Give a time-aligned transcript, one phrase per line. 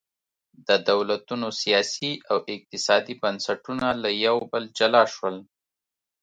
[0.67, 5.37] د دولتونو سیاسي او اقتصادي بنسټونه له یو بل جلا شول.